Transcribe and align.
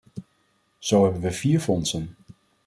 Zo 0.77 1.03
hebben 1.03 1.21
we 1.21 1.31
vier 1.31 1.59
fondsen. 1.59 2.15